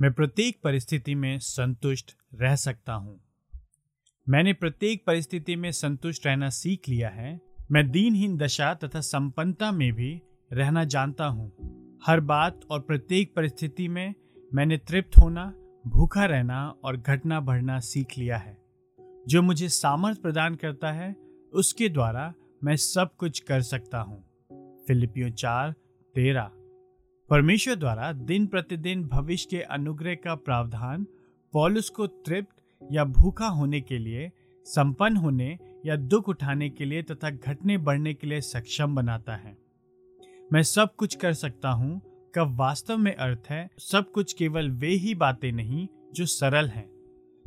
मैं 0.00 0.12
प्रत्येक 0.12 0.60
परिस्थिति 0.64 1.14
में 1.14 1.38
संतुष्ट 1.38 2.16
रह 2.34 2.56
सकता 2.56 2.92
हूँ। 2.92 3.20
मैंने 4.28 4.52
प्रत्येक 4.52 5.04
परिस्थिति 5.06 5.56
में 5.56 5.72
संतुष्ट 5.72 6.26
रहना 6.26 6.48
सीख 6.48 6.88
लिया 6.88 7.08
है। 7.08 7.40
मैं 7.70 7.90
दीनहीन 7.90 8.36
दशा 8.36 8.74
तथा 8.74 9.00
संपन्नता 9.00 9.72
में 9.72 9.92
भी 9.92 10.22
रहना 10.52 10.84
जानता 10.84 11.26
हूँ। 11.26 11.52
हर 12.06 12.20
बात 12.20 12.60
और 12.70 12.80
प्रत्येक 12.80 13.34
परिस्थिति 13.34 13.88
में 13.88 14.14
मैंने 14.54 14.78
तृप्त 14.78 15.18
होना, 15.18 15.54
भूखा 15.86 16.24
रहना 16.24 16.74
और 16.84 16.96
घटना 16.96 17.40
बढ़ना 17.40 17.80
सीख 17.80 18.18
लिया 18.18 18.36
है। 18.36 18.58
जो 19.28 19.42
मुझे 19.42 19.68
सामर्थ्य 19.68 20.22
प्रदान 20.22 20.54
करता 20.54 20.92
है, 20.92 21.16
उसके 21.52 21.88
द्वारा 21.88 22.34
मैं 22.64 22.76
सब 22.76 23.16
कुछ 23.16 23.40
कर 23.40 23.62
सकता 23.62 24.00
हूँ। 24.00 24.24
फिलिपियो 24.86 25.30
चार, 25.30 25.72
तेरह। 26.14 26.50
परमेश्वर 27.30 27.74
द्वारा 27.74 28.10
दिन 28.12 28.46
प्रतिदिन 28.46 29.02
भविष्य 29.04 29.48
के 29.50 29.60
अनुग्रह 29.62 30.14
का 30.14 30.34
प्रावधान, 30.34 31.06
पॉलुस 31.52 31.88
को 31.88 32.06
तृप्त 32.06 32.62
या 32.90 33.04
भूखा 33.04 33.46
होने 33.46 33.80
के 33.80 33.98
लिए, 33.98 34.30
संपन्न 34.66 35.16
होने 35.16 35.58
या 35.86 35.96
दुख 35.96 36.28
उठाने 36.28 36.70
के 36.70 36.84
लिए 36.84 37.02
तथा 37.02 37.30
घटने 37.30 37.78
बढ़ने 37.78 38.14
के 38.14 38.26
लिए 38.26 38.40
सक्षम 38.40 38.94
बनाता 38.94 39.36
है। 39.36 39.56
मैं 40.52 40.62
सब 40.62 40.94
कुछ 40.96 41.14
कर 41.14 41.32
सकता 41.32 41.70
हूँ 41.70 42.00
का 42.34 42.42
वास्तव 42.42 42.96
में 42.96 43.14
अर्थ 43.14 43.50
है, 43.50 43.68
सब 43.78 44.10
कुछ 44.10 44.32
केवल 44.32 44.70
वे 44.70 44.88
ही 44.88 45.14
बातें 45.14 45.50
नहीं, 45.52 45.88
जो 46.14 46.26
सरल 46.26 46.68
हैं। 46.68 46.88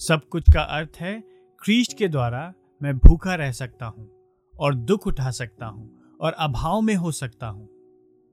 सब 0.00 0.28
कुछ 0.28 0.52
का 0.54 0.60
अर्थ 0.60 1.00
है 1.00 1.20
ख्रीस्ट 1.62 1.98
के 1.98 2.08
द्वारा 2.08 2.52
मैं 2.82 2.98
भूखा 2.98 3.34
रह 3.34 3.52
सकता 3.52 3.86
हूँ 3.86 4.10
और 4.54 4.74
दुख 4.74 5.06
उठा 5.06 5.30
सकता 5.30 5.66
हूँ 5.66 6.16
और 6.20 6.32
अभाव 6.32 6.80
में 6.80 6.94
हो 6.94 7.12
सकता 7.12 7.46
हूँ। 7.46 7.68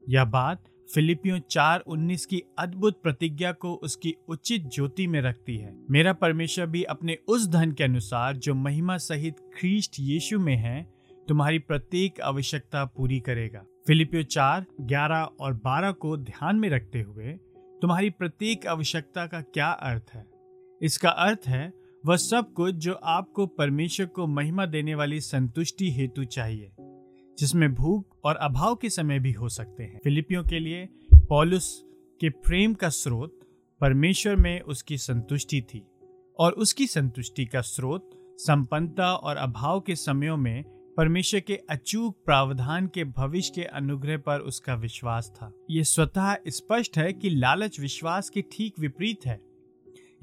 यह 0.04 0.26
बात 0.26 0.64
फिलिपियो 0.94 1.40
चार 1.40 1.80
उन्नीस 1.80 2.26
की 2.26 2.44
अद्भुत 2.60 3.04
प्रतिज्ञा 3.04 3.52
को 3.52 3.74
उसकी 3.74 4.16
उचित 4.28 4.70
ज्योति 4.74 5.08
में 5.08 5.22
रखती 5.22 5.58
है। 5.58 5.76
मेरा 5.90 6.14
परमेश्वर 6.14 6.66
भी 6.66 6.84
अपने 6.84 7.18
उस 7.28 7.48
धन 7.48 7.72
के 7.72 7.84
अनुसार 7.84 8.38
जो 8.38 8.56
महिमा 8.56 8.98
सहित 8.98 9.36
ख्रीस्ट 9.60 9.96
यीशु 10.00 10.40
में 10.40 10.56
है, 10.56 10.94
तुम्हारी 11.28 11.60
प्रत्येक 11.60 12.22
आवश्यकता 12.22 12.86
पूरी 12.86 13.20
करेगा। 13.20 13.66
फिलिपियो 13.88 14.24
चार, 14.24 14.66
ग्यारह 14.82 15.30
और 15.40 15.54
बारह 15.54 15.92
को 15.92 16.18
ध्यान 16.18 16.56
में 16.56 16.70
रखते 16.70 17.02
हुए, 17.02 17.34
तुम्हारी 17.82 18.10
प्रत्येक 18.10 18.68
आवश्यकता 18.68 19.28
का 19.28 19.42
क्या 19.42 19.68
अर्थ 19.68 20.06
है? 20.14 20.26
इसका 20.82 21.10
अर्थ 21.10 21.42
है, 21.48 21.74
वह 22.06 22.16
सब 22.16 22.54
कुछ 22.54 22.76
जो 22.76 22.94
आपको 22.94 23.48
परमेश्वर 23.48 24.06
को 24.06 24.28
महिमा 24.28 24.66
देने 24.66 24.96
वाली 24.96 25.22
संतुष्टि 25.22 25.92
हेतु 25.92 26.24
चाहिए। 26.24 26.72
जिसमें 27.40 27.74
भूख 27.74 28.18
और 28.24 28.36
अभाव 28.36 28.76
के 28.76 28.90
समय 28.90 29.20
भी 29.20 29.32
हो 29.32 29.50
सकते 29.50 29.84
हैं। 29.84 30.00
फिलिपियों 30.04 30.44
के 30.44 30.60
लिए 30.60 30.90
पॉलुस 31.30 31.86
के 32.22 32.30
प्रेम 32.30 32.74
का 32.74 32.90
स्रोत 32.90 33.40
परमेश्वर 33.82 34.36
में 34.36 34.62
उसकी 34.62 34.98
संतुष्टि 34.98 35.62
थी 35.62 35.84
और 36.40 36.52
उसकी 36.52 36.88
संतुष्टि 36.88 37.46
का 37.46 37.62
स्रोत 37.62 38.10
संपन्नता 38.38 39.14
और 39.14 39.38
अभाव 39.38 39.80
के 39.80 39.96
समयों 39.96 40.38
में 40.38 40.64
परमेश्वर 40.98 41.40
के 41.40 41.56
अचूक 41.70 42.18
प्रावधान 42.26 42.88
के 42.88 43.04
भविष्य 43.04 43.52
के 43.56 43.64
अनुग्रह 43.64 44.18
पर 44.18 44.40
उसका 44.40 44.76
विश्वास 44.76 45.34
था। 45.36 45.54
ये 45.72 45.84
स्वतः 45.84 46.36
स्पष्ट 46.48 46.98
है 46.98 47.14
कि 47.14 47.30
लालच 47.30 47.80
विश्वास 47.80 48.30
के 48.30 48.42
ठीक 48.42 48.80
विपरीत 48.80 49.26
है। 49.26 49.42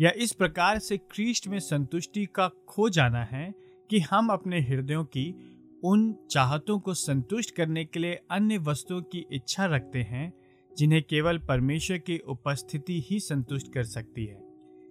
या 0.01 0.11
इस 0.17 0.33
प्रकार 0.33 0.79
से 0.79 0.97
ख्रीष्ट 0.97 1.49
में 1.49 1.59
संतुष्टि 1.59 2.27
का 2.27 2.49
खो 2.49 2.89
जाना 2.89 3.25
है 3.25 3.55
कि 3.91 4.01
हम 4.01 4.29
अपने 4.29 4.61
हृदयों 4.61 5.05
की 5.05 5.35
उन 5.85 6.15
चाहतों 6.31 6.79
को 6.79 6.95
संतुष्ट 6.95 7.55
करने 7.55 7.85
के 7.85 8.01
लिए 8.01 8.21
अन्य 8.31 8.59
वस्तुओं 8.59 9.03
की 9.03 9.27
इच्छा 9.33 9.67
रखते 9.67 9.99
हैं, 9.99 10.33
जिन्हें 10.79 11.03
केवल 11.03 11.39
परमेश्वर 11.39 11.99
की 11.99 12.19
उपस्थिति 12.19 13.01
ही 13.01 13.21
संतुष्ट 13.21 13.73
कर 13.73 13.85
सकती 13.85 14.25
है। 14.25 14.43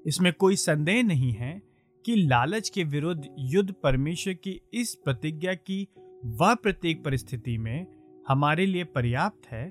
इसमें 0.05 0.33
कोई 0.33 0.55
संदेह 0.55 1.03
नहीं 1.03 1.31
है 1.31 1.61
कि 2.05 2.15
लालच 2.15 2.69
के 2.69 2.83
विरुद्ध 2.83 3.23
युद्ध 3.39 3.73
परमेश्वर 3.83 4.33
की 4.33 4.61
इस 4.73 4.95
प्रतिज्ञा 4.95 5.53
की 5.53 5.87
वह 6.25 6.53
प्रत्येक 6.53 7.03
परिस्थिति 7.03 7.57
में 7.57 7.88
हमारे 8.28 8.66
लिए 8.66 8.83
पर्याप्त 8.83 9.47
है, 9.47 9.69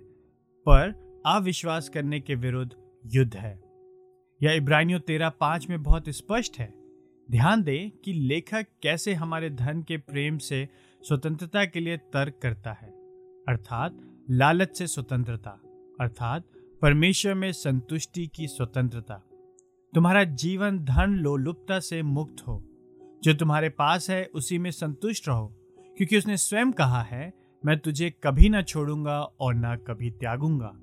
पर 0.66 1.08
अविश्वास 1.26 1.88
करने 1.88 2.20
के 2.20 2.34
विरुद्ध 2.34 2.72
युद्ध 3.06 3.36
है। 3.36 3.60
यह 4.42 4.52
इब्रानियों 4.52 5.00
तेरह 5.00 5.28
पाँच 5.28 5.68
में 5.68 5.82
बहुत 5.82 6.08
स्पष्ट 6.08 6.58
है। 6.58 6.74
ध्यान 7.30 7.62
दें 7.62 7.90
कि 7.90 8.12
लेखक 8.12 8.66
कैसे 8.82 9.14
हमारे 9.14 9.50
धन 9.50 9.82
के 9.82 9.96
प्रेम 9.96 10.38
से 10.38 10.68
स्वतंत्रता 11.02 11.64
के 11.64 11.80
लिए 11.80 11.96
तर्क 11.96 12.38
करता 12.42 12.72
है, 12.72 12.88
अर्थात 13.48 14.00
लालच 14.30 14.76
से 14.76 14.86
स्वतंत्रता, 14.86 15.50
अर्थात 16.00 16.44
परमेश्वर 16.82 17.34
में 17.34 17.52
संतुष्टि 17.52 18.26
की 18.26 18.46
स्वतंत्रता। 18.46 19.14
तुम्हारा 19.94 20.24
जीवन 20.24 20.78
धन 20.78 21.10
लोलुपता 21.10 21.80
से 21.80 22.02
मुक्त 22.02 22.46
हो। 22.48 22.62
जो 23.24 23.34
तुम्हारे 23.34 23.68
पास 23.68 24.10
है, 24.10 24.24
उसी 24.34 24.58
में 24.58 24.70
संतुष्ट 24.70 25.28
रहो, 25.28 25.46
क्योंकि 25.96 26.18
उसने 26.18 26.36
स्वयं 26.36 26.72
कहा 26.72 27.02
है, 27.02 27.32
मैं 27.66 27.78
तुझे 27.78 28.10
कभी 28.10 28.48
ना 28.48 28.62
छोड़ूँगा 28.62 29.20
और 29.20 29.54
ना 29.54 29.76
कभी 29.76 30.10
त्यागूँगा। 30.10 30.74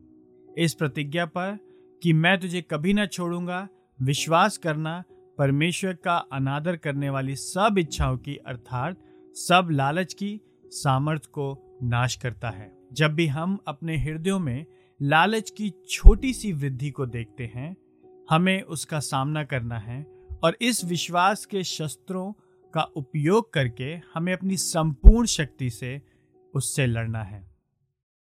इस 0.58 0.74
प्रतिज्ञा 0.74 1.25
पर 1.25 1.58
कि 2.04 2.14
मैं 2.14 2.40
तुझे 2.40 2.62
कभी 2.62 2.94
ना 2.94 3.06
छोड़ूँगा, 3.06 3.68
विश्वास 4.02 4.58
करना 4.58 5.04
परमेश्वर 5.38 5.94
का 5.94 6.18
अनादर 6.18 6.75
करने 6.75 7.09
वाली 7.09 7.36
सब 7.36 7.75
इच्छाओं 7.78 8.18
की, 8.18 8.36
अर्थात 8.36 8.98
सब 9.35 9.68
लालच 9.72 10.13
की 10.13 10.41
सामर्थ्य 10.66 11.29
को 11.31 11.79
नाश 11.84 12.16
करता 12.16 12.50
है। 12.50 12.78
जब 12.94 13.13
भी 13.13 13.28
हम 13.28 13.59
अपने 13.68 13.97
हृदयों 13.97 14.40
में 14.40 14.66
लालच 15.01 15.50
की 15.50 15.73
छोटी 15.90 16.34
सी 16.34 16.53
वृद्धि 16.53 16.91
को 16.91 17.06
देखते 17.06 17.51
हैं, 17.56 17.78
हमें 18.29 18.62
उसका 18.62 19.00
सामना 19.00 19.44
करना 19.44 19.79
है 19.79 20.07
और 20.44 20.57
इस 20.62 20.85
विश्वास 20.85 21.45
के 21.45 21.63
शस्त्रों 21.63 22.34
का 22.74 22.81
उपयोग 22.81 23.53
करके 23.53 23.94
हमें 24.13 24.34
अपनी 24.34 24.57
संपूर्ण 24.57 25.25
शक्ति 25.25 25.69
से 25.69 26.01
उससे 26.53 26.85
लड़ना 26.85 27.24
है। 27.24 27.55